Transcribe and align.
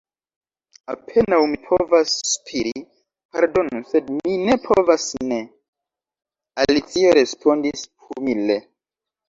"Apenaŭ 0.93 1.41
mi 1.51 1.59
povas 1.67 2.13
spiri." 2.29 2.71
"Pardonu, 3.37 3.83
sed 3.91 4.09
mi 4.15 4.39
ne 4.49 4.57
povas 4.65 5.07
ne," 5.35 5.41
Alicio 6.67 7.15
respondis 7.23 7.89
humile. 8.11 8.61